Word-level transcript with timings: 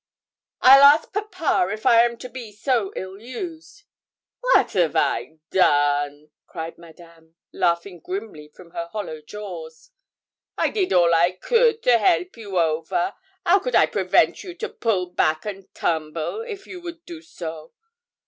'I'll 0.61 0.81
ask 0.81 1.13
papa 1.13 1.71
if 1.71 1.85
I 1.85 2.03
am 2.03 2.17
to 2.17 2.27
be 2.27 2.51
so 2.51 2.91
ill 2.95 3.19
used.' 3.21 3.83
'Wat 4.55 4.75
av 4.75 4.95
I 4.95 5.37
done?' 5.51 6.31
cried 6.47 6.79
Madame, 6.79 7.35
laughing 7.53 7.99
grimly 7.99 8.47
from 8.47 8.71
her 8.71 8.87
hollow 8.87 9.21
jaws; 9.21 9.91
I 10.57 10.71
did 10.71 10.91
all 10.91 11.13
I 11.13 11.33
could 11.33 11.83
to 11.83 11.99
help 11.99 12.35
you 12.35 12.57
over 12.57 13.13
'ow 13.45 13.59
could 13.59 13.75
I 13.75 13.85
prevent 13.85 14.43
you 14.43 14.55
to 14.55 14.69
pull 14.69 15.05
back 15.05 15.45
and 15.45 15.71
tumble 15.75 16.41
if 16.47 16.65
you 16.65 16.81
would 16.81 17.05
do 17.05 17.21
so? 17.21 17.71